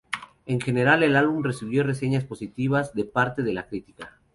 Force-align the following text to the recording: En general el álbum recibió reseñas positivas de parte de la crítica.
En 0.47 0.59
general 0.59 1.03
el 1.03 1.15
álbum 1.15 1.43
recibió 1.43 1.83
reseñas 1.83 2.23
positivas 2.23 2.95
de 2.95 3.05
parte 3.05 3.43
de 3.43 3.53
la 3.53 3.67
crítica. 3.67 4.17